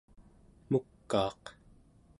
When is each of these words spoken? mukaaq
mukaaq 0.69 1.43